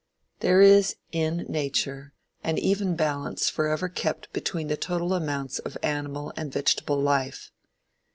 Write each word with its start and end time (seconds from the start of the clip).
There 0.39 0.61
is, 0.61 0.95
in 1.11 1.45
Nature, 1.47 2.11
an 2.43 2.57
even 2.57 2.95
balance 2.95 3.51
forever 3.51 3.87
kept 3.87 4.33
between 4.33 4.67
the 4.67 4.75
total 4.75 5.13
amounts 5.13 5.59
of 5.59 5.77
animal 5.83 6.33
and 6.35 6.51
vegetable 6.51 6.99
life. 6.99 7.51